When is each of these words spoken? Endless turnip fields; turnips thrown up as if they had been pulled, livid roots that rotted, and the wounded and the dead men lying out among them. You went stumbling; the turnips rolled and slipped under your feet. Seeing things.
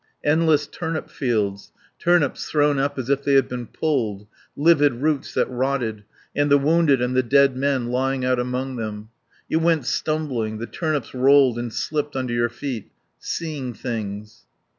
Endless 0.23 0.65
turnip 0.65 1.11
fields; 1.11 1.71
turnips 1.99 2.47
thrown 2.49 2.79
up 2.79 2.97
as 2.97 3.07
if 3.07 3.23
they 3.23 3.35
had 3.35 3.47
been 3.47 3.67
pulled, 3.67 4.25
livid 4.55 4.93
roots 4.95 5.35
that 5.35 5.47
rotted, 5.47 6.03
and 6.35 6.49
the 6.49 6.57
wounded 6.57 7.03
and 7.03 7.15
the 7.15 7.21
dead 7.21 7.55
men 7.55 7.89
lying 7.89 8.25
out 8.25 8.39
among 8.39 8.77
them. 8.77 9.09
You 9.47 9.59
went 9.59 9.85
stumbling; 9.85 10.57
the 10.57 10.65
turnips 10.65 11.13
rolled 11.13 11.59
and 11.59 11.71
slipped 11.71 12.15
under 12.15 12.33
your 12.33 12.49
feet. 12.49 12.89
Seeing 13.19 13.75
things. 13.75 14.47